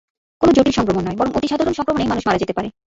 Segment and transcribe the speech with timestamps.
[0.41, 2.67] কোনো জটিল সংক্রমণ নয়, বরং অতি সাধারণ সংক্রমণেই মানুষ মারা যেতে পারে।